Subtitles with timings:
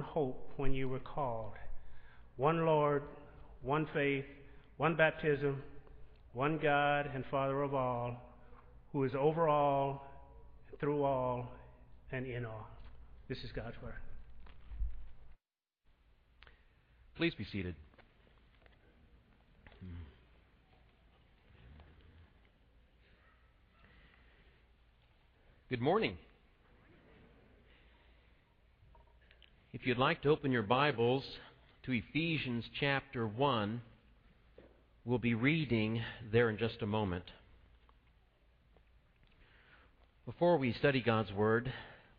[0.00, 1.52] hope when you were called.
[2.36, 3.02] One Lord,
[3.62, 4.24] one faith,
[4.76, 5.62] one baptism,
[6.32, 8.16] one God and Father of all,
[8.92, 10.06] who is over all,
[10.80, 11.52] through all,
[12.12, 12.68] and in all.
[13.28, 13.94] This is God's Word.
[17.16, 17.74] Please be seated.
[25.68, 26.16] Good morning.
[29.80, 31.22] If you'd like to open your Bibles
[31.84, 33.80] to Ephesians chapter 1,
[35.04, 37.22] we'll be reading there in just a moment.
[40.26, 41.72] Before we study God's Word,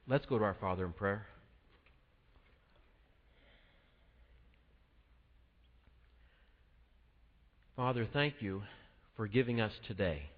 [0.07, 1.25] let's go to our Father in prayer.
[7.75, 8.63] Father, thank you
[9.17, 10.29] for giving us today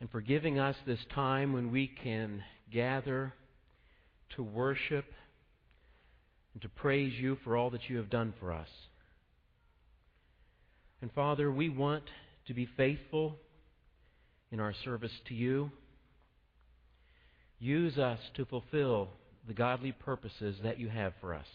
[0.00, 3.34] and for giving us this time when we can gather
[4.36, 5.04] to worship
[6.54, 8.68] and to praise you for all that you have done for us.
[11.00, 12.04] And Father, we want
[12.46, 13.36] to be faithful
[14.50, 15.70] in our service to you.
[17.58, 19.08] Use us to fulfill
[19.46, 21.46] the godly purposes that you have for us.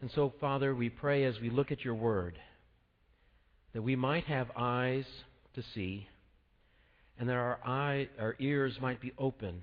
[0.00, 2.38] And so, Father, we pray as we look at your word
[3.72, 5.06] that we might have eyes
[5.54, 6.06] to see
[7.18, 9.62] and that our, eye, our ears might be open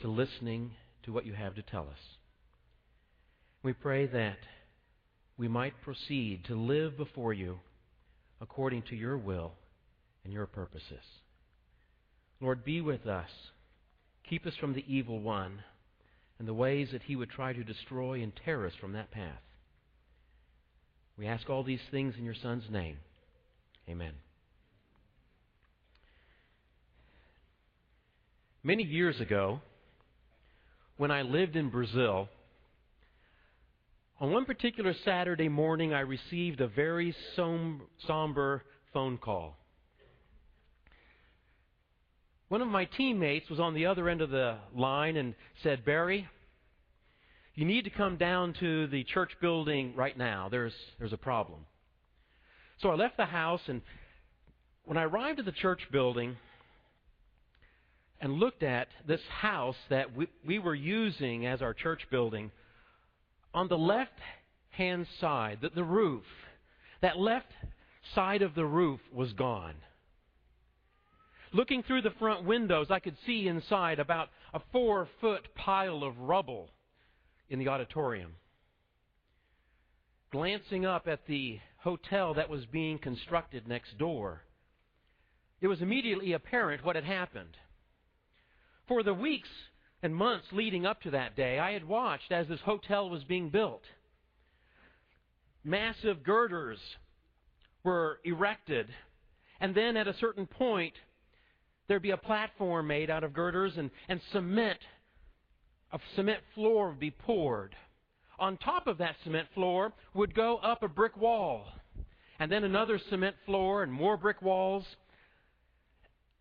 [0.00, 0.72] to listening
[1.04, 1.98] to what you have to tell us.
[3.62, 4.38] We pray that
[5.38, 7.58] we might proceed to live before you
[8.40, 9.52] according to your will
[10.24, 11.04] and your purposes.
[12.40, 13.30] Lord, be with us.
[14.28, 15.62] Keep us from the evil one
[16.38, 19.40] and the ways that he would try to destroy and tear us from that path.
[21.16, 22.98] We ask all these things in your Son's name.
[23.88, 24.12] Amen.
[28.62, 29.60] Many years ago,
[30.96, 32.28] when I lived in Brazil,
[34.18, 39.56] on one particular Saturday morning, I received a very somber phone call.
[42.48, 46.26] One of my teammates was on the other end of the line and said, Barry,
[47.54, 50.48] you need to come down to the church building right now.
[50.48, 51.66] There's, there's a problem.
[52.80, 53.82] So I left the house, and
[54.84, 56.36] when I arrived at the church building,
[58.26, 62.50] and looked at this house that we, we were using as our church building,
[63.54, 64.18] on the left
[64.70, 66.24] hand side, the, the roof,
[67.02, 67.46] that left
[68.16, 69.76] side of the roof was gone.
[71.52, 76.18] Looking through the front windows, I could see inside about a four foot pile of
[76.18, 76.70] rubble
[77.48, 78.32] in the auditorium.
[80.32, 84.42] Glancing up at the hotel that was being constructed next door,
[85.60, 87.56] it was immediately apparent what had happened.
[88.88, 89.48] For the weeks
[90.02, 93.50] and months leading up to that day, I had watched as this hotel was being
[93.50, 93.82] built.
[95.64, 96.78] Massive girders
[97.82, 98.86] were erected,
[99.60, 100.94] and then at a certain point,
[101.88, 104.78] there'd be a platform made out of girders, and, and cement,
[105.92, 107.74] a cement floor would be poured.
[108.38, 111.66] On top of that cement floor would go up a brick wall,
[112.38, 114.84] and then another cement floor and more brick walls.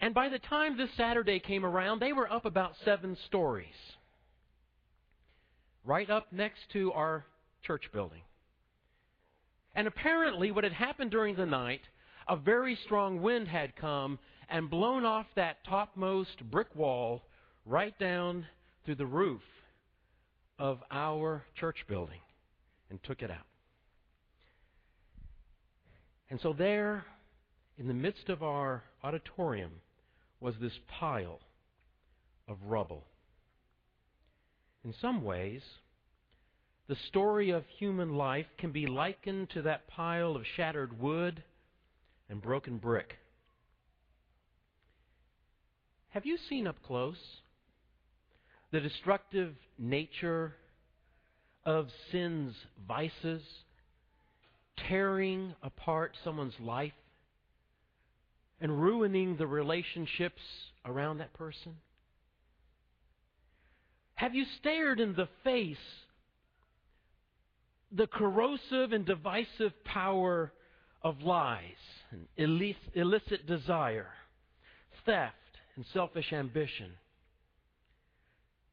[0.05, 3.73] And by the time this Saturday came around, they were up about seven stories.
[5.83, 7.25] Right up next to our
[7.63, 8.21] church building.
[9.73, 11.81] And apparently, what had happened during the night,
[12.29, 17.23] a very strong wind had come and blown off that topmost brick wall
[17.65, 18.45] right down
[18.85, 19.41] through the roof
[20.59, 22.21] of our church building
[22.91, 23.47] and took it out.
[26.29, 27.05] And so, there,
[27.79, 29.71] in the midst of our auditorium,
[30.45, 31.39] was this pile
[32.47, 33.03] of rubble.
[34.83, 35.63] In some ways,
[36.87, 41.41] the story of human life can be likened to that pile of shattered wood
[42.29, 43.15] and broken brick.
[46.09, 47.17] Have you seen up close
[48.69, 50.53] the destructive nature
[51.65, 52.53] of sin's
[52.87, 53.41] vices
[54.87, 56.93] tearing apart someone's life?
[58.61, 60.41] And ruining the relationships
[60.85, 61.75] around that person?
[64.15, 65.77] Have you stared in the face
[67.91, 70.51] the corrosive and divisive power
[71.01, 71.61] of lies
[72.11, 72.27] and
[72.95, 74.07] illicit desire,
[75.05, 75.35] theft,
[75.75, 76.91] and selfish ambition?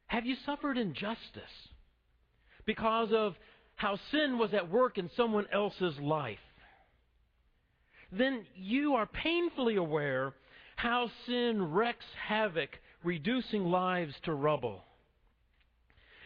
[0.07, 1.43] Have you suffered injustice
[2.65, 3.35] because of
[3.75, 6.37] how sin was at work in someone else's life?
[8.17, 10.33] Then you are painfully aware
[10.75, 12.69] how sin wreaks havoc,
[13.03, 14.83] reducing lives to rubble.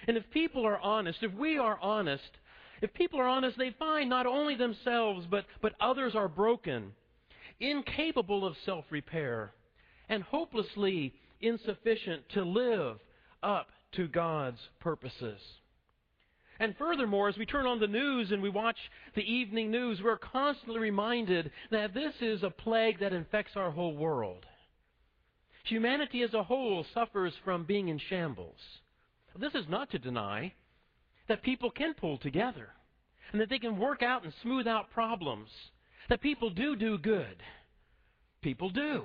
[0.08, 2.38] And if people are honest, if we are honest,
[2.82, 6.92] if people are honest, they find not only themselves, but, but others are broken,
[7.60, 9.54] incapable of self repair,
[10.10, 13.00] and hopelessly insufficient to live
[13.44, 15.40] up to God's purposes.
[16.60, 18.78] And furthermore, as we turn on the news and we watch
[19.16, 23.96] the evening news, we're constantly reminded that this is a plague that infects our whole
[23.96, 24.46] world.
[25.66, 28.60] Humanity as a whole suffers from being in shambles.
[29.38, 30.54] This is not to deny
[31.28, 32.70] that people can pull together
[33.32, 35.50] and that they can work out and smooth out problems,
[36.10, 37.44] that people do do good.
[38.42, 39.04] People do.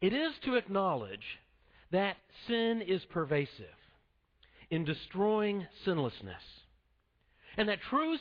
[0.00, 1.38] It is to acknowledge
[1.92, 2.16] that
[2.46, 3.79] sin is pervasive
[4.70, 6.42] in destroying sinlessness,
[7.56, 8.16] and that true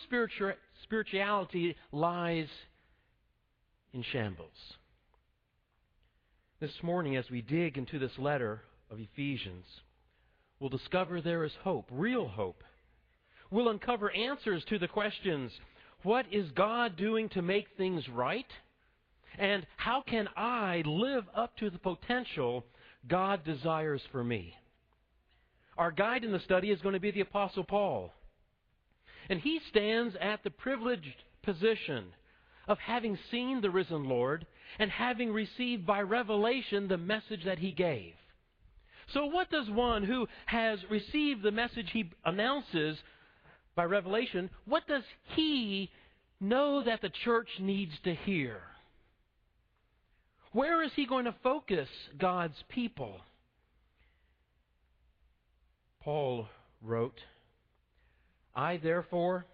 [0.84, 2.48] spirituality lies
[3.94, 4.50] in shambles.
[6.60, 8.62] This morning, as we dig into this letter
[8.92, 9.66] of Ephesians,
[10.60, 12.63] we'll discover there is hope, real hope.
[13.52, 15.52] We'll uncover answers to the questions
[16.04, 18.45] what is God doing to make things right?
[19.38, 22.66] And how can I live up to the potential
[23.07, 24.54] God desires for me?
[25.80, 28.12] Our guide in the study is going to be the Apostle Paul.
[29.30, 32.08] And he stands at the privileged position
[32.68, 34.46] of having seen the risen Lord
[34.78, 38.14] and having received by revelation the message that he gave.
[39.14, 42.98] So, what does one who has received the message he announces
[43.74, 45.04] by revelation, what does
[45.36, 45.90] he
[46.42, 48.60] know that the church needs to hear?
[50.52, 51.88] Where is he going to focus
[52.18, 53.22] God's people?
[56.01, 56.48] Paul
[56.81, 57.19] wrote,
[58.56, 59.46] I therefore,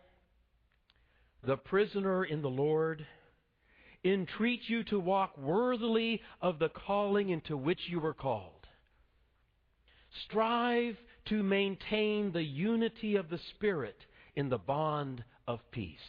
[1.44, 3.06] the prisoner in the Lord,
[4.04, 8.52] entreat you to walk worthily of the calling into which you were called.
[10.26, 13.98] Strive to maintain the unity of the Spirit
[14.36, 16.00] in the bond of peace.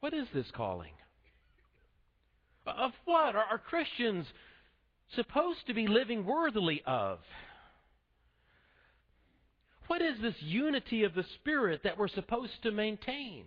[0.00, 0.92] What is this calling?
[2.66, 4.26] Of what are Christians
[5.14, 7.18] supposed to be living worthily of?
[9.92, 13.44] What is this unity of the Spirit that we're supposed to maintain?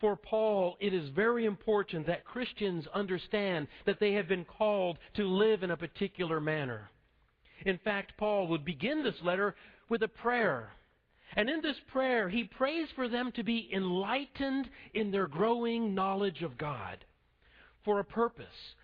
[0.00, 5.22] For Paul, it is very important that Christians understand that they have been called to
[5.22, 6.90] live in a particular manner.
[7.64, 9.54] In fact, Paul would begin this letter
[9.88, 10.72] with a prayer.
[11.36, 16.42] And in this prayer, he prays for them to be enlightened in their growing knowledge
[16.42, 17.04] of God
[17.84, 18.74] for a purpose,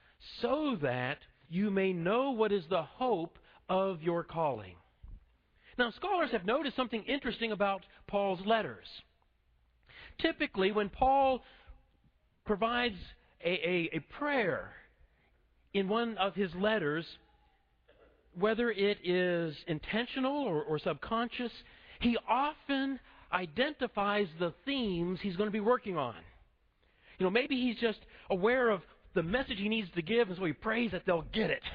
[0.41, 1.19] so that
[1.51, 3.37] you may know what is the hope
[3.69, 4.77] of your calling.
[5.83, 8.87] Now, scholars have noticed something interesting about Paul's letters.
[10.21, 11.43] Typically, when Paul
[12.47, 12.95] provides
[13.45, 14.75] a, a, a prayer
[15.75, 17.05] in one of his letters,
[18.39, 21.51] whether it is intentional or, or subconscious,
[21.99, 23.01] he often
[23.33, 26.15] identifies the themes he's going to be working on.
[27.19, 27.99] You know, maybe he's just
[28.31, 28.83] aware of
[29.15, 31.63] the message he needs to give, and so he prays that they'll get it.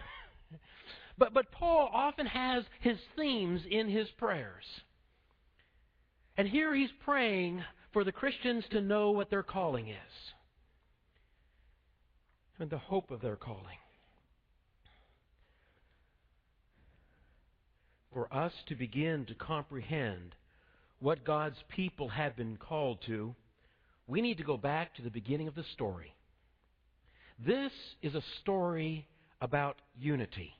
[1.17, 4.63] but, but Paul often has his themes in his prayers.
[6.37, 10.33] And here he's praying for the Christians to know what their calling is
[12.59, 13.77] and the hope of their calling.
[18.13, 20.35] For us to begin to comprehend
[20.99, 23.35] what God's people have been called to,
[24.07, 26.13] we need to go back to the beginning of the story.
[27.45, 27.71] This
[28.01, 29.07] is a story
[29.41, 30.53] about unity.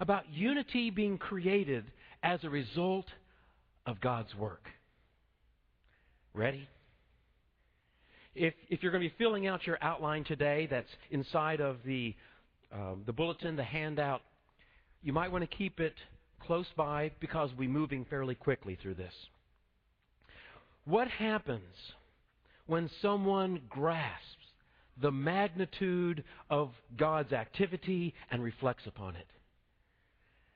[0.00, 1.84] About unity being created
[2.22, 3.06] as a result
[3.86, 4.66] of God's work.
[6.34, 6.68] Ready?
[8.34, 12.14] If, if you're going to be filling out your outline today that's inside of the,
[12.72, 14.22] um, the bulletin, the handout,
[15.02, 15.94] you might want to keep it
[16.46, 19.12] close by because we're moving fairly quickly through this.
[20.84, 21.74] What happens
[22.66, 24.24] when someone grasps
[25.00, 29.26] the magnitude of God's activity and reflects upon it.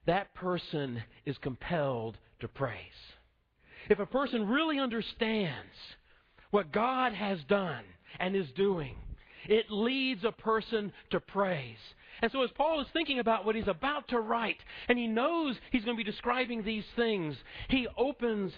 [0.06, 2.78] That person is compelled to praise.
[3.88, 5.75] If a person really understands
[6.50, 7.84] what God has done
[8.18, 8.96] and is doing,
[9.46, 11.78] it leads a person to praise.
[12.23, 14.58] And so, as Paul is thinking about what he's about to write,
[14.88, 17.37] and he knows he's going to be describing these things,
[17.68, 18.52] he opens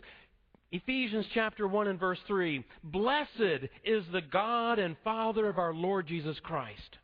[0.72, 6.06] Ephesians chapter 1 and verse 3 Blessed is the God and Father of our Lord
[6.06, 6.98] Jesus Christ,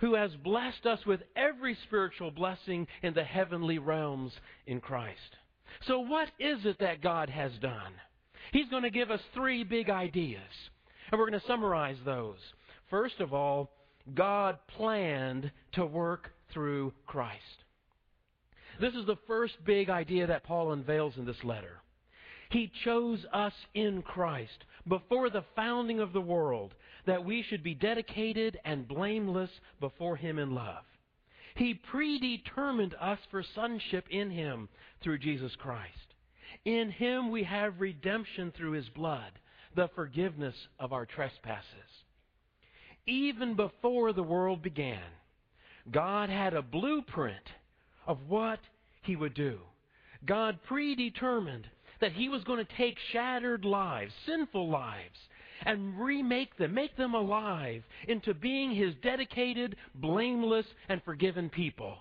[0.00, 4.32] who has blessed us with every spiritual blessing in the heavenly realms
[4.66, 5.36] in Christ.
[5.86, 7.92] So, what is it that God has done?
[8.52, 10.40] He's going to give us three big ideas,
[11.10, 12.38] and we're going to summarize those.
[12.90, 13.70] First of all,
[14.14, 17.42] God planned to work through Christ.
[18.80, 21.80] This is the first big idea that Paul unveils in this letter.
[22.50, 26.74] He chose us in Christ before the founding of the world
[27.08, 29.50] that we should be dedicated and blameless
[29.80, 30.84] before Him in love.
[31.56, 34.68] He predetermined us for sonship in Him
[35.02, 36.14] through Jesus Christ.
[36.66, 39.32] In Him we have redemption through His blood,
[39.74, 41.64] the forgiveness of our trespasses.
[43.06, 45.00] Even before the world began,
[45.90, 47.36] God had a blueprint
[48.06, 48.60] of what
[49.02, 49.58] He would do.
[50.26, 51.66] God predetermined
[52.02, 55.18] that He was going to take shattered lives, sinful lives,
[55.64, 61.96] and remake them, make them alive into being His dedicated, blameless, and forgiven people.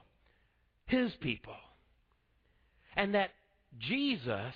[0.85, 1.55] His people.
[2.95, 3.31] And that
[3.79, 4.53] Jesus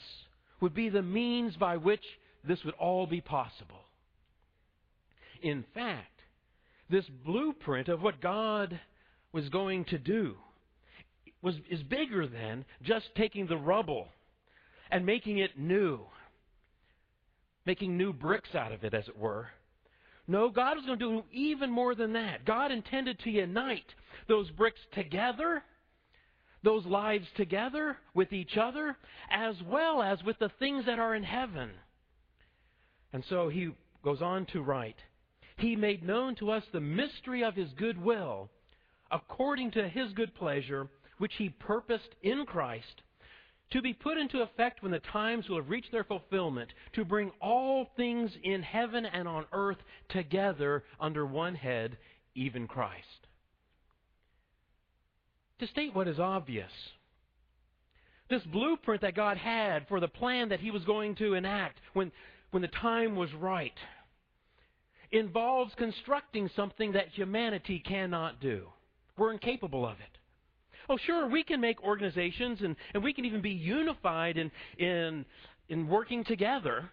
[0.62, 2.04] would be the means by which
[2.44, 3.82] this would all be possible.
[5.42, 6.08] In fact,
[6.90, 8.80] this blueprint of what God
[9.32, 10.36] was going to do
[11.42, 14.08] was, is bigger than just taking the rubble
[14.92, 16.02] and making it new,
[17.66, 19.48] making new bricks out of it, as it were.
[20.28, 22.46] No, God was going to do even more than that.
[22.46, 23.96] God intended to unite
[24.28, 25.64] those bricks together,
[26.64, 28.96] those lives together with each other,
[29.30, 31.72] as well as with the things that are in heaven.
[33.14, 33.72] And so he
[34.04, 34.98] goes on to write
[35.58, 38.50] He made known to us the mystery of His good will,
[39.12, 40.88] according to His good pleasure,
[41.18, 43.02] which He purposed in Christ
[43.72, 47.32] to be put into effect when the times will have reached their fulfillment, to bring
[47.42, 49.78] all things in heaven and on earth
[50.10, 51.98] together under one head,
[52.36, 53.28] even Christ.
[55.60, 56.72] To state what is obvious,
[58.30, 62.12] this blueprint that God had for the plan that He was going to enact when,
[62.52, 63.78] when the time was right
[65.12, 68.68] involves constructing something that humanity cannot do.
[69.18, 70.11] We're incapable of it.
[70.92, 75.24] Oh, sure, we can make organizations and, and we can even be unified in, in,
[75.70, 76.90] in working together.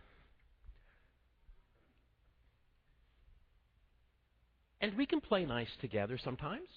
[4.81, 6.69] And we can play nice together sometimes.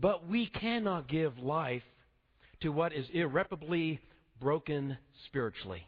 [0.00, 1.84] But we cannot give life
[2.62, 4.00] to what is irreparably
[4.40, 5.86] broken spiritually.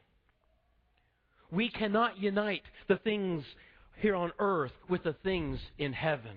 [1.50, 3.42] We cannot unite the things
[4.00, 6.36] here on earth with the things in heaven.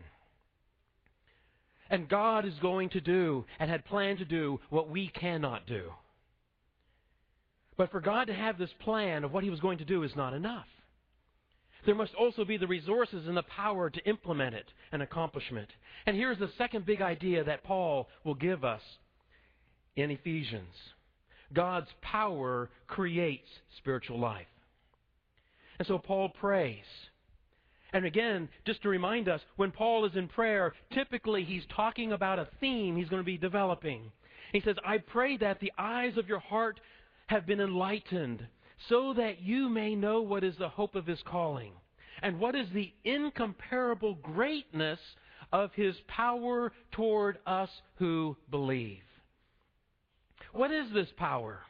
[1.89, 5.91] And God is going to do and had planned to do what we cannot do.
[7.77, 10.15] But for God to have this plan of what He was going to do is
[10.15, 10.65] not enough.
[11.85, 15.69] There must also be the resources and the power to implement it and accomplishment.
[16.05, 18.81] And here's the second big idea that Paul will give us
[19.95, 20.73] in Ephesians
[21.53, 24.47] God's power creates spiritual life.
[25.79, 26.83] And so Paul prays
[27.93, 32.39] and again, just to remind us, when Paul is in prayer, typically he's talking about
[32.39, 34.11] a theme he's going to be developing.
[34.51, 36.79] He says, I pray that the eyes of your heart
[37.27, 38.45] have been enlightened,
[38.89, 41.73] so that you may know what is the hope of his calling,
[42.21, 44.99] and what is the incomparable greatness
[45.51, 49.01] of his power toward us who believe.
[50.51, 51.61] What is this power?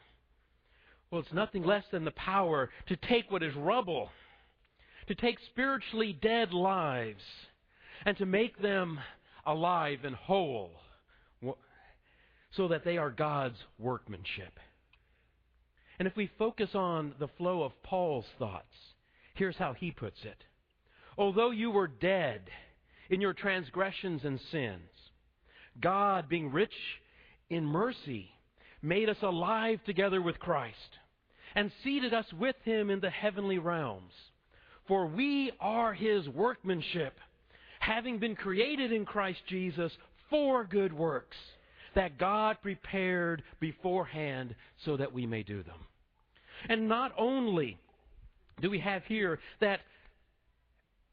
[1.10, 4.10] Well, it's nothing less than the power to take what is rubble
[5.08, 7.22] to take spiritually dead lives
[8.04, 8.98] and to make them
[9.46, 10.70] alive and whole
[12.52, 14.58] so that they are God's workmanship.
[15.98, 18.74] And if we focus on the flow of Paul's thoughts,
[19.34, 20.44] here's how he puts it.
[21.16, 22.42] Although you were dead
[23.10, 24.90] in your transgressions and sins,
[25.80, 26.74] God, being rich
[27.48, 28.30] in mercy,
[28.82, 30.98] made us alive together with Christ
[31.54, 34.12] and seated us with him in the heavenly realms
[34.88, 37.18] for we are his workmanship,
[37.78, 39.92] having been created in Christ Jesus
[40.30, 41.36] for good works,
[41.94, 44.54] that God prepared beforehand
[44.84, 45.78] so that we may do them.
[46.68, 47.78] And not only
[48.60, 49.80] do we have here that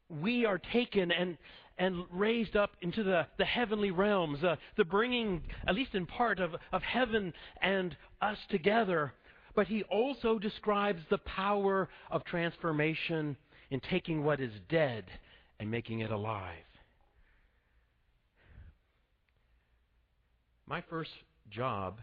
[0.08, 1.36] we are taken and
[1.78, 6.40] and raised up into the, the heavenly realms, uh, the bringing, at least in part,
[6.40, 9.12] of, of heaven and us together.
[9.54, 13.36] But he also describes the power of transformation
[13.70, 15.04] in taking what is dead
[15.58, 16.54] and making it alive.
[20.66, 21.10] My first
[21.50, 21.98] job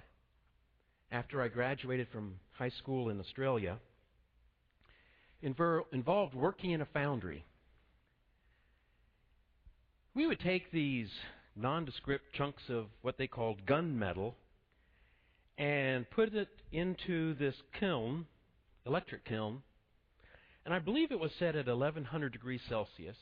[1.12, 3.78] after I graduated from high school in Australia
[5.42, 7.44] involved working in a foundry.
[10.16, 11.10] We would take these
[11.56, 14.34] nondescript chunks of what they called gunmetal
[15.58, 18.26] and put it into this kiln,
[18.86, 19.62] electric kiln,
[20.66, 23.18] and I believe it was set at 1100 degrees Celsius.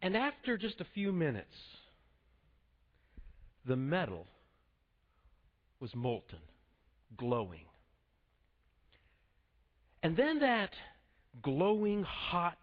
[0.00, 1.54] And after just a few minutes,
[3.66, 4.26] the metal
[5.80, 6.40] was molten,
[7.16, 7.64] glowing.
[10.02, 10.70] And then that
[11.42, 12.58] glowing, hot,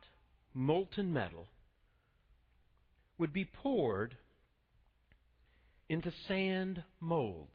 [0.54, 1.48] molten metal
[3.18, 4.16] would be poured
[5.90, 7.50] into sand molds.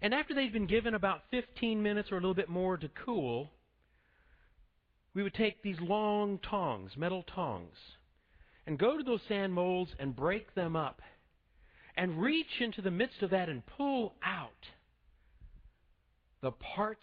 [0.00, 3.50] And after they'd been given about 15 minutes or a little bit more to cool,
[5.14, 7.76] we would take these long tongs, metal tongs,
[8.66, 11.00] and go to those sand molds and break them up
[11.96, 14.50] and reach into the midst of that and pull out
[16.42, 17.00] the parts,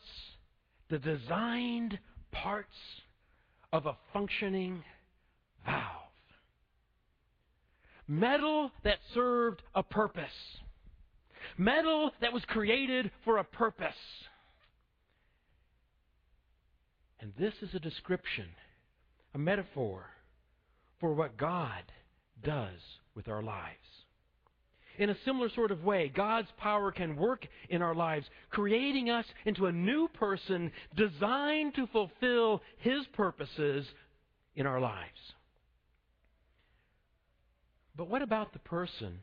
[0.89, 1.99] the designed
[2.31, 2.69] parts
[3.73, 4.83] of a functioning
[5.65, 5.81] valve.
[8.07, 10.23] Metal that served a purpose.
[11.57, 13.93] Metal that was created for a purpose.
[17.19, 18.45] And this is a description,
[19.33, 20.05] a metaphor
[21.00, 21.83] for what God
[22.43, 22.79] does
[23.15, 23.77] with our lives.
[24.97, 29.25] In a similar sort of way, God's power can work in our lives, creating us
[29.45, 33.85] into a new person designed to fulfill His purposes
[34.55, 35.33] in our lives.
[37.95, 39.19] But what about the person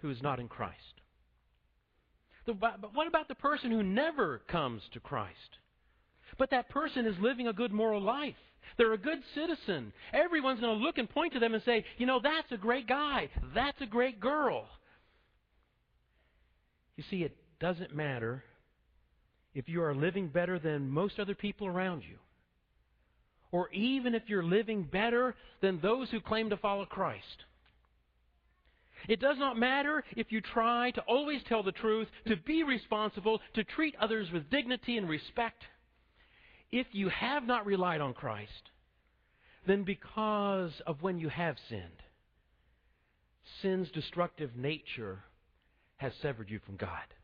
[0.00, 0.93] who is not in Christ?
[2.46, 5.58] But what about the person who never comes to Christ?
[6.38, 8.34] But that person is living a good moral life.
[8.76, 9.92] They're a good citizen.
[10.12, 12.88] Everyone's going to look and point to them and say, you know, that's a great
[12.88, 13.28] guy.
[13.54, 14.66] That's a great girl.
[16.96, 18.42] You see, it doesn't matter
[19.54, 22.16] if you are living better than most other people around you,
[23.52, 27.44] or even if you're living better than those who claim to follow Christ.
[29.08, 33.40] It does not matter if you try to always tell the truth, to be responsible,
[33.54, 35.62] to treat others with dignity and respect.
[36.72, 38.70] If you have not relied on Christ,
[39.66, 42.02] then because of when you have sinned,
[43.62, 45.24] sin's destructive nature
[45.98, 47.14] has severed you from God.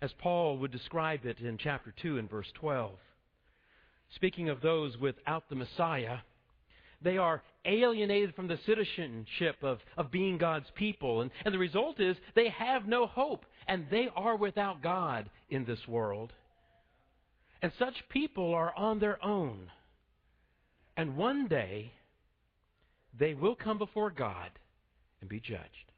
[0.00, 2.92] As Paul would describe it in chapter 2 and verse 12,
[4.14, 6.18] speaking of those without the Messiah,
[7.02, 11.20] they are alienated from the citizenship of, of being God's people.
[11.20, 15.64] And, and the result is they have no hope, and they are without God in
[15.64, 16.32] this world.
[17.62, 19.70] And such people are on their own.
[20.96, 21.92] And one day,
[23.18, 24.50] they will come before God
[25.20, 25.92] and be judged.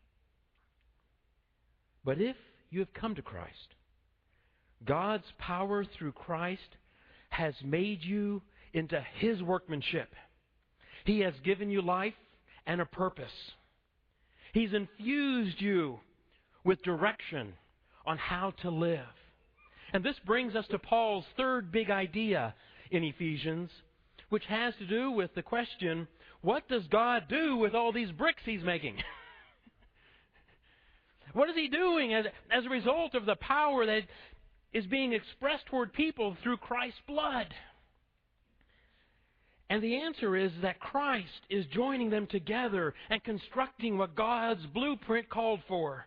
[2.05, 2.37] But if
[2.71, 3.75] you have come to Christ,
[4.85, 6.77] God's power through Christ
[7.29, 10.09] has made you into His workmanship.
[11.05, 12.15] He has given you life
[12.67, 13.33] and a purpose.
[14.53, 16.01] He's infused you
[16.65, 17.55] with direction
[18.07, 19.07] on how to live.
[19.93, 22.55] And this brings us to Paul's third big idea
[22.91, 23.71] in Ephesians,
[24.29, 26.07] which has to do with the question
[26.43, 28.97] what does God do with all these bricks he's making?
[31.33, 34.03] What is he doing as, as a result of the power that
[34.73, 37.47] is being expressed toward people through Christ's blood?
[39.70, 45.30] And the answer is that Christ is joining them together and constructing what God's blueprint
[45.30, 46.06] called for.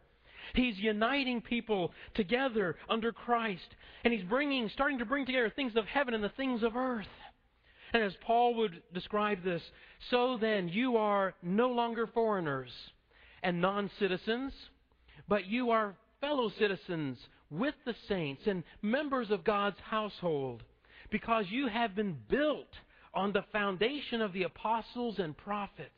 [0.53, 5.85] He's uniting people together under Christ, and he's bringing, starting to bring together things of
[5.85, 7.07] heaven and the things of earth.
[7.93, 9.63] And as Paul would describe this,
[10.11, 12.69] so then you are no longer foreigners
[13.41, 14.53] and non citizens
[15.27, 17.17] but you are fellow citizens
[17.49, 20.63] with the saints and members of God's household
[21.11, 22.67] because you have been built
[23.13, 25.89] on the foundation of the apostles and prophets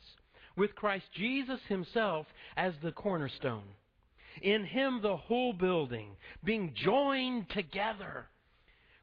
[0.58, 3.64] with Christ Jesus himself as the cornerstone.
[4.42, 8.28] In him the whole building, being joined together,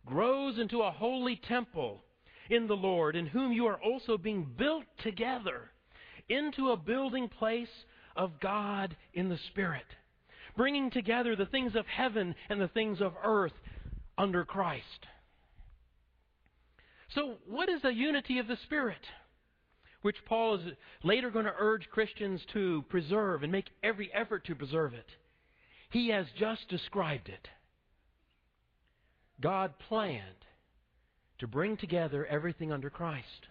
[0.05, 2.03] grows into a holy temple
[2.51, 5.71] in the Lord, in whom you are also being built together
[6.29, 7.69] into a building place
[8.15, 9.85] of God in the Spirit
[10.57, 13.53] bringing together the things of heaven and the things of earth
[14.19, 15.07] under Christ.
[17.15, 19.01] So, what is the unity of the Spirit?
[20.03, 20.73] Which Paul is
[21.03, 25.07] later going to urge Christians to preserve and make every effort to preserve it.
[25.91, 27.49] He has just described it.
[29.41, 30.23] God planned
[31.39, 33.49] to bring together everything under Christ.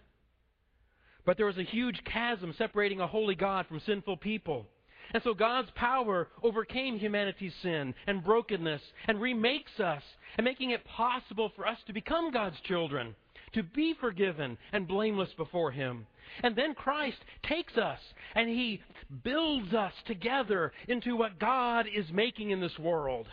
[1.26, 4.66] But there was a huge chasm separating a holy God from sinful people.
[5.14, 10.04] And so God's power overcame humanity's sin and brokenness and remakes us
[10.38, 13.16] and making it possible for us to become God's children,
[13.54, 16.08] to be forgiven and blameless before Him.
[16.44, 18.00] And then Christ takes us
[18.36, 18.82] and He
[19.24, 23.28] builds us together into what God is making in this world.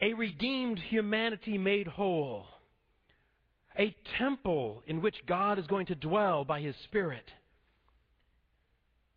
[0.00, 2.46] A redeemed humanity made whole.
[3.78, 7.24] A temple in which God is going to dwell by His Spirit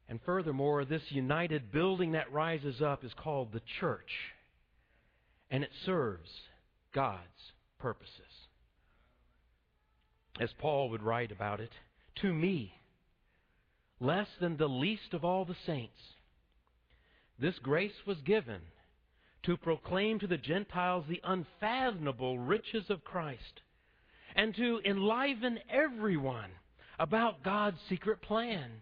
[0.09, 4.09] And furthermore, this united building that rises up is called the church,
[5.51, 6.29] and it serves
[6.93, 8.26] God's purposes.
[10.39, 11.71] As Paul would write about it,
[12.21, 12.73] to me,
[13.99, 15.99] less than the least of all the saints,
[17.39, 18.61] this grace was given
[19.43, 23.61] to proclaim to the Gentiles the unfathomable riches of Christ
[24.35, 26.51] and to enliven everyone
[26.99, 28.81] about God's secret plan.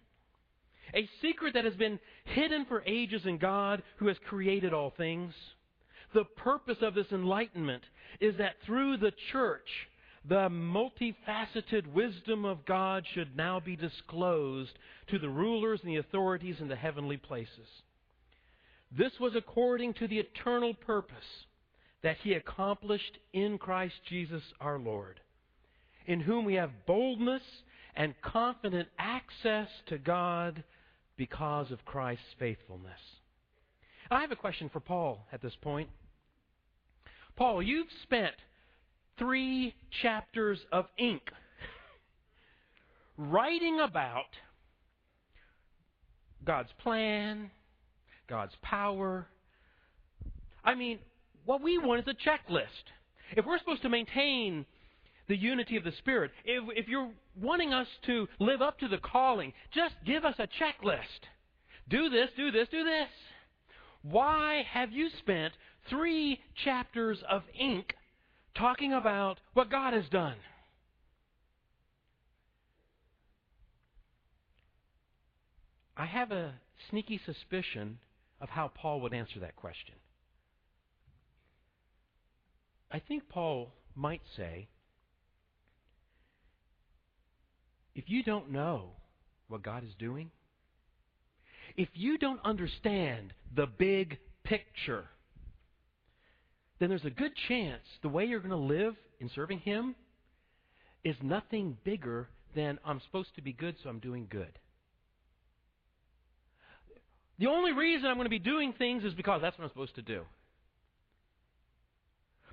[0.93, 5.33] A secret that has been hidden for ages in God who has created all things.
[6.13, 7.83] The purpose of this enlightenment
[8.19, 9.67] is that through the church,
[10.27, 14.71] the multifaceted wisdom of God should now be disclosed
[15.07, 17.67] to the rulers and the authorities in the heavenly places.
[18.97, 21.45] This was according to the eternal purpose
[22.01, 25.19] that He accomplished in Christ Jesus our Lord,
[26.07, 27.43] in whom we have boldness
[27.95, 30.63] and confident access to God
[31.17, 32.99] because of Christ's faithfulness.
[34.09, 35.89] I have a question for Paul at this point.
[37.35, 38.35] Paul, you've spent
[39.17, 41.21] three chapters of ink
[43.17, 44.25] writing about
[46.43, 47.49] God's plan,
[48.30, 49.28] God's power.
[50.63, 50.99] I mean,
[51.45, 52.65] what we want is a checklist.
[53.36, 54.65] If we're supposed to maintain
[55.28, 57.10] the unity of the Spirit, if, if you're
[57.41, 60.99] wanting us to live up to the calling, just give us a checklist.
[61.89, 63.10] Do this, do this, do this.
[64.04, 65.54] Why have you spent
[65.89, 67.93] three chapters of ink
[68.57, 70.37] talking about what God has done?
[75.97, 76.55] I have a
[76.89, 77.99] sneaky suspicion
[78.41, 79.95] of how Paul would answer that question.
[82.91, 84.67] I think Paul might say,
[87.95, 88.91] if you don't know
[89.47, 90.31] what God is doing,
[91.77, 95.05] if you don't understand the big picture,
[96.79, 99.95] then there's a good chance the way you're going to live in serving Him
[101.03, 104.59] is nothing bigger than I'm supposed to be good, so I'm doing good.
[107.38, 109.95] The only reason I'm going to be doing things is because that's what I'm supposed
[109.95, 110.21] to do.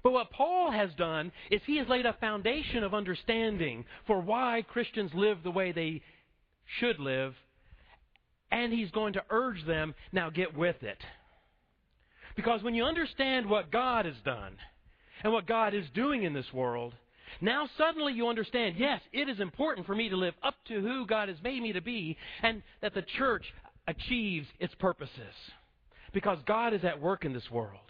[0.03, 4.65] But what Paul has done is he has laid a foundation of understanding for why
[4.69, 6.03] Christians live the way they
[6.81, 7.35] should live,
[8.51, 10.99] and he's going to urge them now get with it.
[12.37, 14.57] Because when you understand what God has done
[15.23, 16.95] and what God is doing in this world,
[17.41, 21.07] now suddenly you understand, yes, it is important for me to live up to who
[21.07, 23.45] God has made me to be, and that the church
[23.87, 25.35] achieves its purposes.
[26.13, 27.81] Because God is at work in this world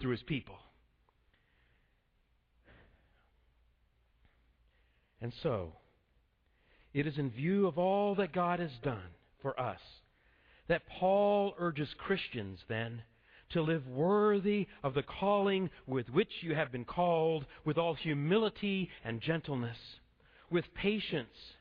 [0.00, 0.56] through his people.
[5.20, 5.72] And so,
[6.94, 9.10] it is in view of all that God has done
[9.42, 9.80] for us
[10.70, 13.02] that Paul urges Christians then
[13.50, 18.88] to live worthy of the calling with which you have been called, with all humility
[19.04, 19.76] and gentleness,
[20.50, 21.54] with patience,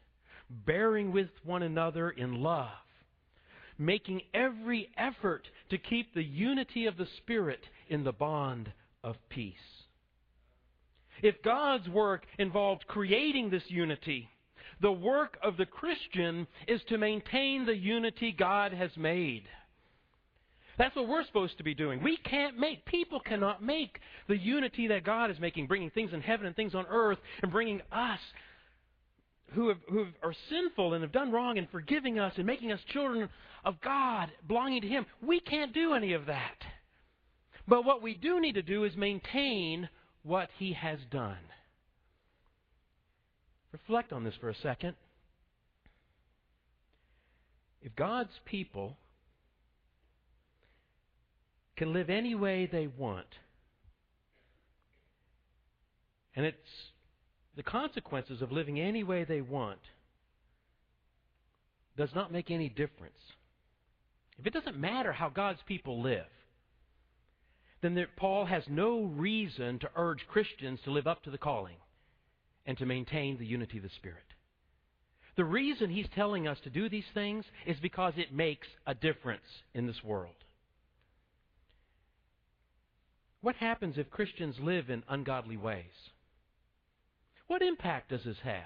[0.66, 2.70] bearing with one another in love
[3.80, 8.72] making every effort to keep the unity of the Spirit in the bond
[9.04, 9.56] of peace.
[11.24, 14.30] If God's work involved creating this unity,
[14.82, 19.44] the work of the Christian is to maintain the unity God has made.
[20.80, 22.02] That's what we're supposed to be doing.
[22.02, 26.22] We can't make, people cannot make the unity that God is making, bringing things in
[26.22, 28.20] heaven and things on earth, and bringing us
[29.52, 32.80] who, have, who are sinful and have done wrong and forgiving us and making us
[32.94, 33.28] children
[33.66, 35.06] of God, belonging to Him.
[35.22, 36.56] We can't do any of that.
[37.68, 39.90] But what we do need to do is maintain
[40.24, 41.36] what He has done.
[43.74, 44.96] Reflect on this for a second.
[47.82, 48.96] If God's people
[51.80, 53.26] can live any way they want,
[56.36, 56.58] and it's
[57.56, 59.80] the consequences of living any way they want
[61.98, 63.14] does not make any difference.
[64.38, 66.28] If it doesn't matter how God's people live,
[67.82, 71.78] then there, Paul has no reason to urge Christians to live up to the calling
[72.66, 74.18] and to maintain the unity of the Spirit.
[75.38, 79.64] The reason he's telling us to do these things is because it makes a difference
[79.74, 80.36] in this world.
[83.42, 85.86] What happens if Christians live in ungodly ways?
[87.48, 88.64] What impact does this have?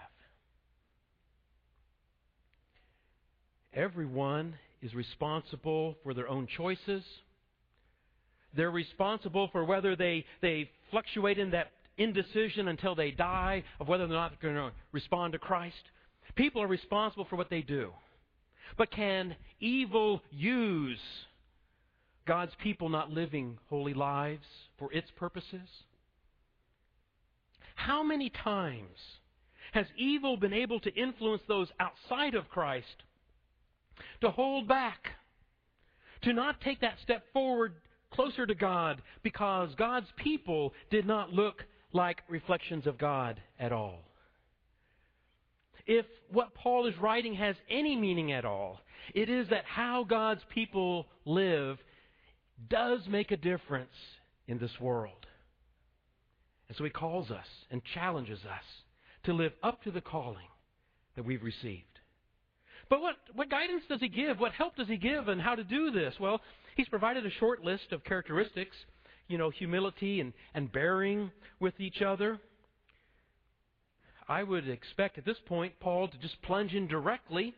[3.73, 7.03] Everyone is responsible for their own choices.
[8.55, 14.07] They're responsible for whether they, they fluctuate in that indecision until they die of whether
[14.07, 15.75] they're not going to respond to Christ.
[16.35, 17.91] People are responsible for what they do.
[18.77, 20.99] But can evil use
[22.25, 24.45] God's people not living holy lives
[24.77, 25.67] for its purposes?
[27.75, 28.97] How many times
[29.73, 33.03] has evil been able to influence those outside of Christ
[34.21, 35.09] to hold back,
[36.21, 37.73] to not take that step forward
[38.11, 43.99] closer to God because God's people did not look like reflections of God at all?
[45.85, 48.79] If what Paul is writing has any meaning at all,
[49.13, 51.77] it is that how God's people live
[52.69, 53.95] does make a difference
[54.47, 55.25] in this world.
[56.67, 58.63] And so he calls us and challenges us
[59.25, 60.47] to live up to the calling
[61.15, 61.83] that we've received.
[62.89, 64.39] But what, what guidance does he give?
[64.39, 66.13] What help does he give and how to do this?
[66.19, 66.41] Well,
[66.75, 68.75] he's provided a short list of characteristics,
[69.27, 72.39] you know, humility and, and bearing with each other.
[74.27, 77.53] I would expect at this point Paul to just plunge in directly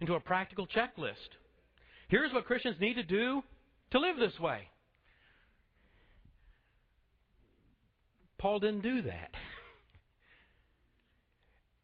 [0.00, 1.14] into a practical checklist.
[2.08, 3.42] Here's what Christians need to do
[3.94, 4.68] to live this way.
[8.38, 9.30] Paul didn't do that.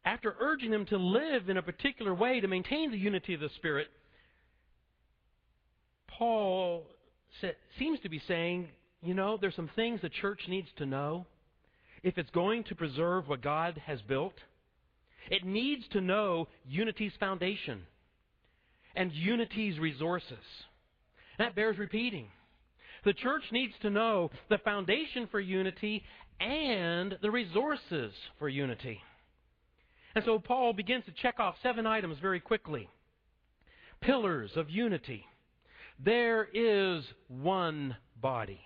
[0.03, 3.49] After urging them to live in a particular way to maintain the unity of the
[3.55, 3.87] Spirit,
[6.09, 6.83] Paul
[7.79, 8.67] seems to be saying,
[9.01, 11.25] you know, there's some things the church needs to know
[12.03, 14.33] if it's going to preserve what God has built.
[15.29, 17.83] It needs to know unity's foundation
[18.97, 20.43] and unity's resources.
[21.41, 22.27] That bears repeating.
[23.03, 26.03] The church needs to know the foundation for unity
[26.39, 29.01] and the resources for unity.
[30.13, 32.87] And so Paul begins to check off seven items very quickly.
[34.01, 35.25] Pillars of unity.
[35.97, 38.61] There is one body.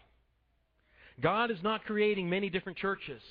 [1.22, 3.22] God is not creating many different churches,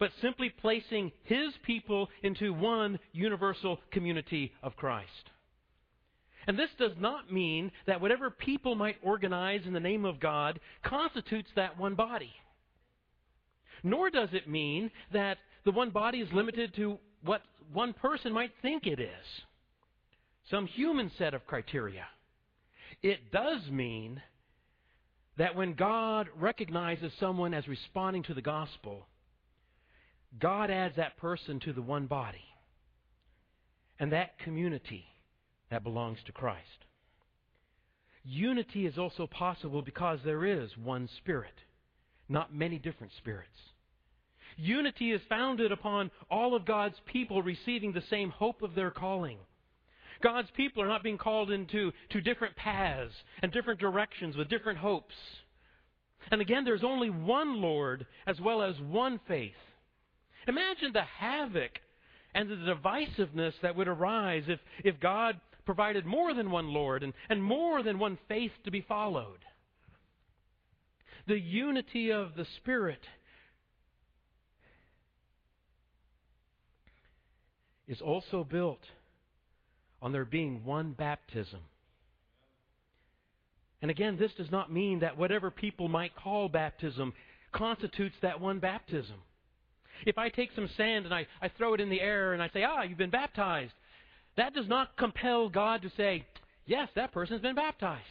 [0.00, 5.30] but simply placing His people into one universal community of Christ.
[6.46, 10.60] And this does not mean that whatever people might organize in the name of God
[10.84, 12.32] constitutes that one body.
[13.82, 18.52] Nor does it mean that the one body is limited to what one person might
[18.62, 19.42] think it is
[20.50, 22.06] some human set of criteria.
[23.02, 24.22] It does mean
[25.38, 29.06] that when God recognizes someone as responding to the gospel,
[30.38, 32.44] God adds that person to the one body
[33.98, 35.04] and that community
[35.70, 36.84] that belongs to Christ.
[38.24, 41.54] Unity is also possible because there is one Spirit,
[42.28, 43.58] not many different spirits.
[44.56, 49.38] Unity is founded upon all of God's people receiving the same hope of their calling.
[50.22, 54.78] God's people are not being called into to different paths and different directions with different
[54.78, 55.14] hopes.
[56.30, 59.52] And again, there's only one Lord as well as one faith.
[60.48, 61.80] Imagine the havoc
[62.34, 67.12] and the divisiveness that would arise if, if God provided more than one Lord and,
[67.28, 69.44] and more than one faith to be followed.
[71.26, 73.00] The unity of the Spirit
[77.88, 78.80] is also built
[80.00, 81.60] on there being one baptism.
[83.82, 87.12] And again, this does not mean that whatever people might call baptism
[87.52, 89.16] constitutes that one baptism.
[90.04, 92.48] If I take some sand and I, I throw it in the air and I
[92.50, 93.72] say, ah, you've been baptized,
[94.36, 96.26] that does not compel God to say,
[96.66, 98.02] yes, that person's been baptized.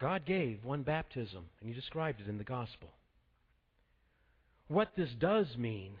[0.00, 2.88] God gave one baptism, and He described it in the gospel.
[4.68, 5.92] What this does mean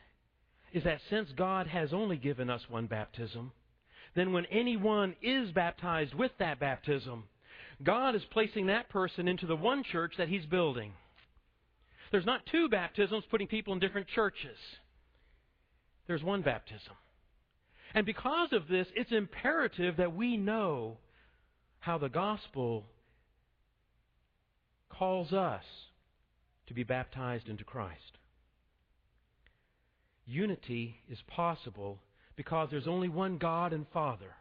[0.72, 3.52] is that since God has only given us one baptism,
[4.14, 7.24] then when anyone is baptized with that baptism,
[7.82, 10.92] God is placing that person into the one church that He's building.
[12.10, 14.56] There's not two baptisms putting people in different churches.
[16.06, 16.94] There's one baptism.
[17.94, 20.98] And because of this, it's imperative that we know
[21.80, 22.86] how the gospel
[24.90, 25.64] calls us
[26.66, 28.18] to be baptized into Christ.
[30.26, 32.00] Unity is possible
[32.36, 34.34] because there's only one God and Father,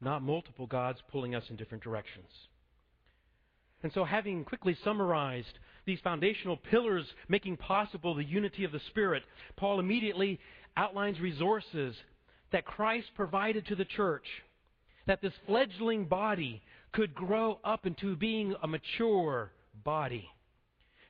[0.00, 2.30] not multiple gods pulling us in different directions.
[3.82, 9.22] And so, having quickly summarized these foundational pillars making possible the unity of the Spirit,
[9.56, 10.40] Paul immediately
[10.76, 11.94] outlines resources
[12.50, 14.24] that Christ provided to the church,
[15.06, 16.62] that this fledgling body
[16.92, 19.52] could grow up into being a mature
[19.84, 20.28] body.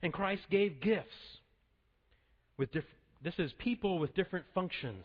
[0.02, 1.08] And Christ gave gifts
[2.56, 2.84] with diff-
[3.22, 5.04] this is people with different functions.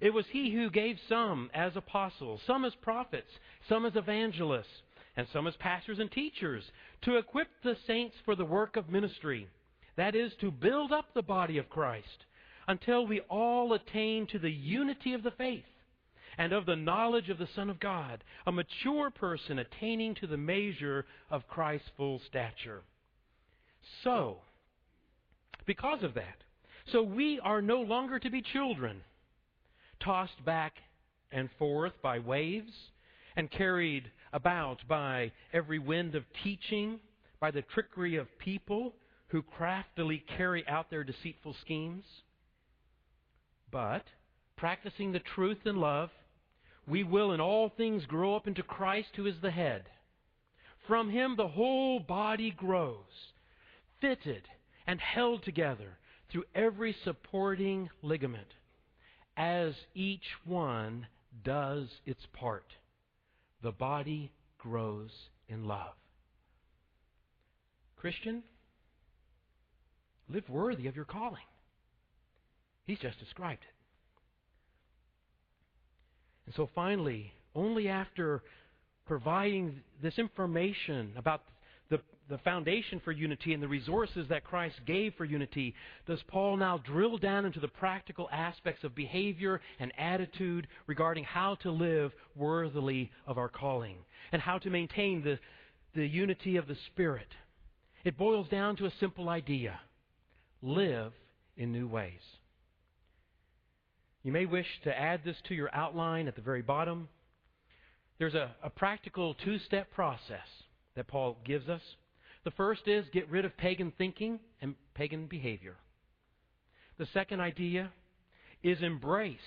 [0.00, 3.30] It was he who gave some as apostles, some as prophets,
[3.68, 4.82] some as evangelists,
[5.16, 6.64] and some as pastors and teachers,
[7.02, 9.48] to equip the saints for the work of ministry.
[9.96, 12.24] That is, to build up the body of Christ
[12.66, 15.64] until we all attain to the unity of the faith
[16.38, 20.36] and of the knowledge of the Son of God, a mature person attaining to the
[20.36, 22.82] measure of Christ's full stature.
[24.02, 24.38] So,
[25.66, 26.42] because of that,
[26.90, 29.02] so we are no longer to be children,
[30.00, 30.74] tossed back
[31.30, 32.72] and forth by waves
[33.36, 36.98] and carried about by every wind of teaching,
[37.40, 38.94] by the trickery of people
[39.28, 42.04] who craftily carry out their deceitful schemes.
[43.70, 44.04] But,
[44.56, 46.10] practicing the truth in love,
[46.86, 49.84] we will in all things grow up into Christ who is the head.
[50.86, 53.32] From him the whole body grows,
[54.00, 54.42] fitted
[54.86, 55.98] and held together
[56.30, 58.48] through every supporting ligament,
[59.36, 61.06] as each one
[61.44, 62.66] does its part.
[63.62, 65.10] The body grows
[65.48, 65.94] in love.
[67.96, 68.42] Christian,
[70.28, 71.42] live worthy of your calling.
[72.86, 73.74] He's just described it.
[76.46, 78.42] And so finally, only after
[79.06, 81.42] providing this information about
[82.32, 85.74] the, foundation for unity and the resources that Christ gave for unity,
[86.06, 91.56] does Paul now drill down into the practical aspects of behavior and attitude regarding how
[91.56, 93.96] to live worthily of our calling
[94.32, 95.38] and how to maintain the,
[95.94, 97.28] the unity of the Spirit.
[98.04, 99.78] It boils down to a simple idea
[100.62, 101.12] live
[101.56, 102.20] in new ways.
[104.22, 107.08] You may wish to add this to your outline at the very bottom.
[108.18, 110.46] There's a, a practical two step process
[110.94, 111.82] that Paul gives us.
[112.44, 115.76] The first is get rid of pagan thinking and pagan behavior.
[116.98, 117.92] The second idea
[118.62, 119.38] is embrace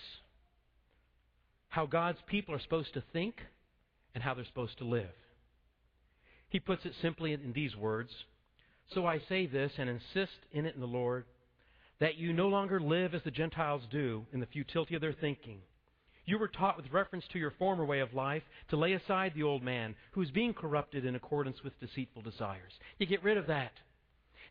[1.70, 3.36] how God's people are supposed to think
[4.14, 5.14] and how they're supposed to live.
[6.50, 8.12] He puts it simply in these words
[8.94, 11.26] So I say this and insist in it in the Lord
[12.00, 15.60] that you no longer live as the Gentiles do in the futility of their thinking.
[16.26, 19.44] You were taught with reference to your former way of life to lay aside the
[19.44, 22.72] old man who is being corrupted in accordance with deceitful desires.
[22.98, 23.72] You get rid of that.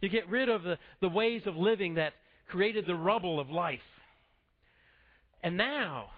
[0.00, 2.12] You get rid of the, the ways of living that
[2.48, 3.80] created the rubble of life.
[5.42, 6.10] And now,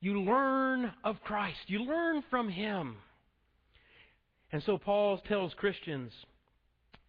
[0.00, 1.58] you learn of Christ.
[1.66, 2.96] You learn from Him.
[4.52, 6.12] And so Paul tells Christians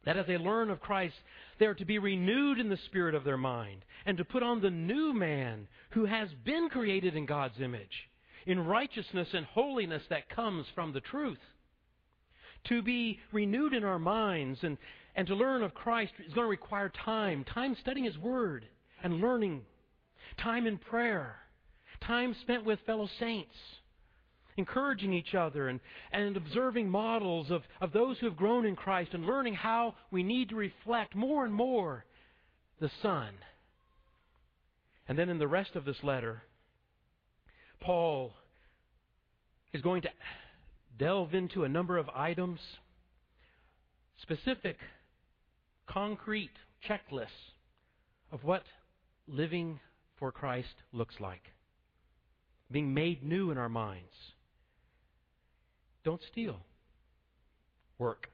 [0.06, 1.16] that as they learn of Christ,
[1.60, 4.62] they are to be renewed in the spirit of their mind and to put on
[4.62, 8.10] the new man who has been created in God's image
[8.48, 11.38] in righteousness and holiness that comes from the truth.
[12.70, 14.78] To be renewed in our minds and,
[15.16, 18.66] and to learn of Christ is going to require time time studying His Word
[19.04, 19.62] and learning,
[20.42, 21.36] time in prayer,
[22.02, 23.54] time spent with fellow saints
[24.58, 25.80] encouraging each other and,
[26.12, 30.24] and observing models of, of those who have grown in Christ and learning how we
[30.24, 32.04] need to reflect more and more
[32.80, 33.30] the Son.
[35.08, 36.44] And then in the rest of this letter,
[37.80, 38.34] Paul
[39.74, 40.10] is going to
[40.98, 42.60] delve into a number of items,
[44.22, 44.78] specific,
[45.88, 46.52] concrete
[46.88, 47.54] checklists
[48.32, 48.64] of what
[49.28, 49.80] living
[50.18, 51.44] for Christ looks like.
[52.72, 54.12] Being made new in our minds.
[56.08, 56.62] Don't steal.
[58.00, 58.30] Work.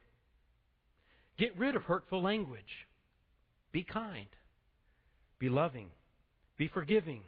[1.39, 2.85] Get rid of hurtful language.
[3.71, 4.27] Be kind.
[5.39, 5.87] Be loving.
[6.55, 7.21] Be forgiving.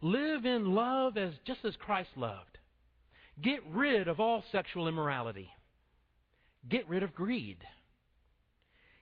[0.00, 2.58] Live in love as just as Christ loved.
[3.42, 5.50] Get rid of all sexual immorality.
[6.68, 7.58] Get rid of greed.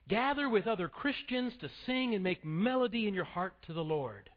[0.09, 4.31] Gather with other Christians to sing and make melody in your heart to the Lord.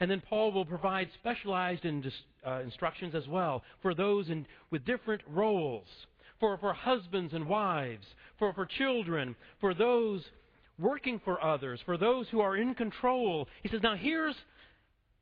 [0.00, 5.20] And then Paul will provide specialized uh, instructions as well for those in, with different
[5.28, 5.86] roles,
[6.40, 8.06] for, for husbands and wives,
[8.38, 10.22] for, for children, for those
[10.78, 13.46] working for others, for those who are in control.
[13.62, 14.34] He says, now here's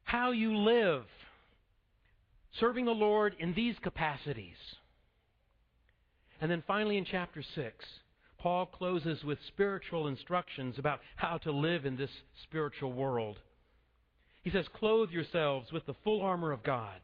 [0.04, 1.04] how you live
[2.60, 4.56] serving the Lord in these capacities.
[6.40, 7.84] And then finally in chapter 6,
[8.38, 12.10] Paul closes with spiritual instructions about how to live in this
[12.44, 13.38] spiritual world.
[14.48, 17.00] He says, Clothe yourselves with the full armor of God,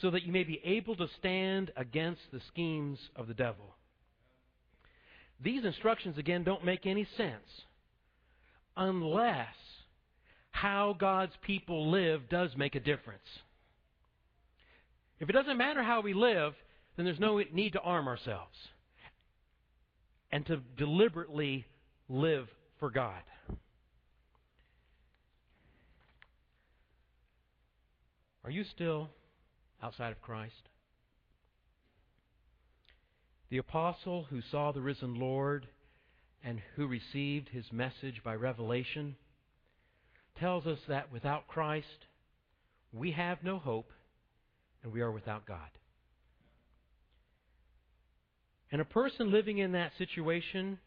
[0.00, 3.76] so that you may be able to stand against the schemes of the devil.
[5.38, 7.44] These instructions, again, don't make any sense
[8.74, 9.54] unless
[10.50, 13.20] how God's people live does make a difference.
[15.20, 16.54] If it doesn't matter how we live,
[16.96, 18.56] then there's no need to arm ourselves
[20.30, 21.66] and to deliberately
[22.08, 22.48] live
[22.80, 23.20] for God.
[28.44, 29.10] Are you still
[29.82, 30.68] outside of Christ?
[33.50, 35.66] The apostle who saw the risen Lord
[36.42, 39.16] and who received his message by revelation
[40.40, 42.06] tells us that without Christ,
[42.92, 43.90] we have no hope
[44.82, 45.68] and we are without God.
[48.72, 50.78] And a person living in that situation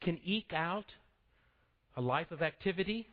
[0.00, 0.86] can eke out
[1.96, 3.08] a life of activity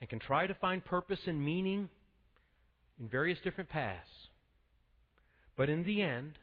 [0.00, 1.88] and can try to find purpose and meaning
[3.00, 4.08] in various different paths.
[5.56, 6.38] But in the end,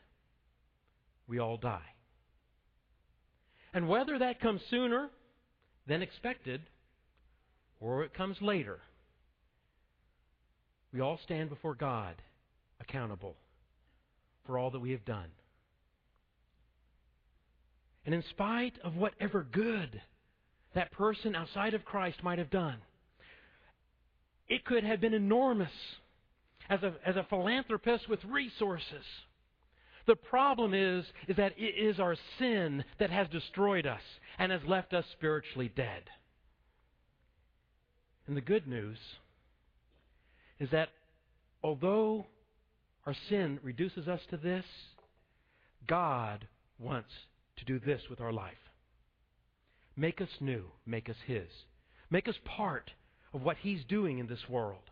[1.27, 1.81] we all die.
[3.73, 5.09] And whether that comes sooner
[5.87, 6.61] than expected
[7.79, 8.79] or it comes later,
[10.93, 12.15] we all stand before God
[12.79, 13.35] accountable
[14.45, 15.29] for all that we have done.
[18.05, 20.01] And in spite of whatever good
[20.73, 22.77] that person outside of Christ might have done,
[24.49, 25.71] it could have been enormous
[26.71, 29.03] as a, as a philanthropist with resources.
[30.07, 34.01] The problem is, is that it is our sin that has destroyed us
[34.39, 36.03] and has left us spiritually dead.
[38.25, 38.97] And the good news
[40.59, 40.89] is that
[41.61, 42.25] although
[43.05, 44.65] our sin reduces us to this,
[45.87, 46.47] God
[46.79, 47.11] wants
[47.57, 48.53] to do this with our life.
[49.97, 51.49] Make us new, make us His.
[52.09, 52.91] Make us part
[53.33, 54.83] of what He's doing in this world.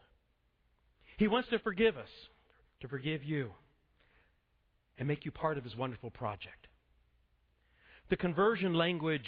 [1.20, 2.08] He wants to forgive us,
[2.80, 3.52] to forgive you,
[4.98, 6.68] and make you part of His wonderful project.
[8.10, 9.28] The conversion language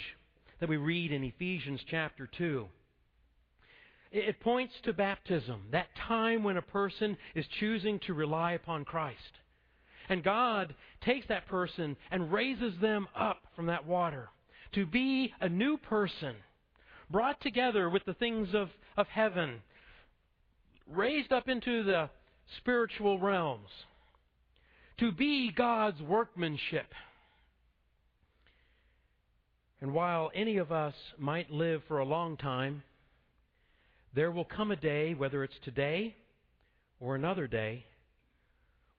[0.58, 2.66] that we read in Ephesians chapter 2
[4.10, 9.40] it points to baptism, that time when a person is choosing to rely upon Christ.
[10.08, 14.30] And God takes that person and raises them up from that water
[14.72, 16.36] to be a new person,
[17.10, 19.60] brought together with the things of, of heaven,
[20.90, 22.10] raised up into the
[22.58, 23.68] spiritual realms,
[24.98, 26.86] to be God's workmanship.
[29.80, 32.82] And while any of us might live for a long time,
[34.14, 36.14] there will come a day, whether it's today
[37.00, 37.86] or another day,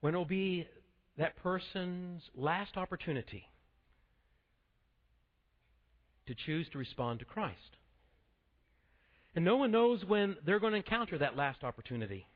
[0.00, 0.68] when it will be
[1.16, 3.44] that person's last opportunity
[6.26, 7.58] to choose to respond to Christ.
[9.34, 12.26] And no one knows when they're going to encounter that last opportunity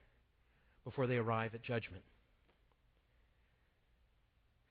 [0.85, 2.03] before they arrive at judgment.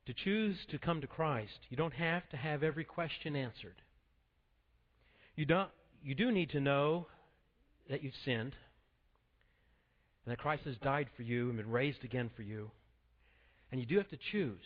[0.07, 3.75] To choose to come to Christ, you don't have to have every question answered.
[5.35, 5.69] You, don't,
[6.03, 7.07] you do need to know
[7.89, 8.53] that you've sinned
[10.25, 12.71] and that Christ has died for you and been raised again for you.
[13.71, 14.57] And you do have to choose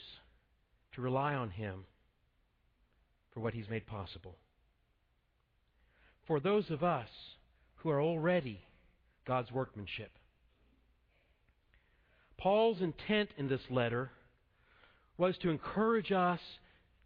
[0.96, 1.86] to rely on Him
[3.34, 4.36] for what He's made possible.
[6.26, 7.10] For those of us
[7.82, 8.60] who are already
[9.26, 10.12] God's workmanship,
[12.38, 14.12] Paul's intent in this letter
[15.18, 16.40] was to encourage us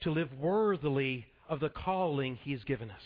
[0.02, 3.02] to live worthily of the calling He's given us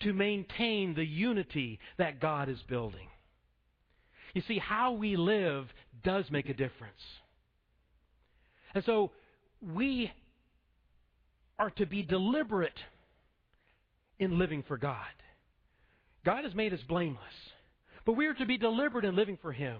[0.00, 3.08] to maintain the unity that God is building.
[4.34, 5.66] You see, how we live
[6.02, 7.02] does make a difference.
[8.74, 9.10] And so
[9.60, 10.12] we
[11.58, 12.78] are to be deliberate
[14.18, 14.96] in living for God.
[16.24, 17.22] God has made us blameless,
[18.04, 19.76] but we are to be deliberate in living for Him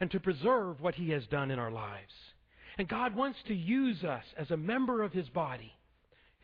[0.00, 2.12] and to preserve what He has done in our lives.
[2.76, 5.72] And God wants to use us as a member of His body,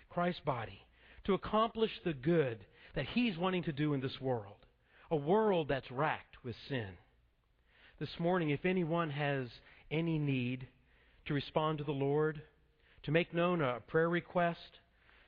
[0.08, 0.80] Christ's body,
[1.24, 2.58] to accomplish the good
[2.94, 4.66] that He's wanting to do in this world,
[5.10, 6.88] a world that's racked with sin.
[7.98, 9.48] This morning, if anyone has
[9.90, 10.68] any need
[11.26, 12.40] to respond to the Lord,
[13.02, 14.78] to make known a prayer request,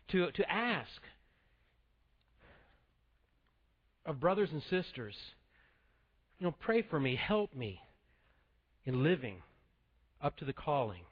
[0.09, 0.89] to, to ask
[4.05, 5.15] of brothers and sisters,
[6.39, 7.81] you know, pray for me, help me
[8.85, 9.37] in living
[10.21, 11.03] up to the calling.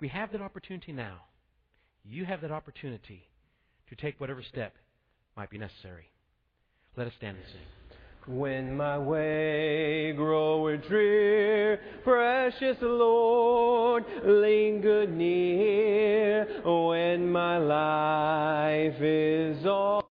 [0.00, 1.22] We have that opportunity now.
[2.04, 3.28] You have that opportunity
[3.88, 4.74] to take whatever step
[5.36, 6.10] might be necessary.
[6.96, 8.36] Let us stand and sing.
[8.36, 16.60] When my way groweth drear, precious Lord, linger near.
[16.64, 20.09] When my life is all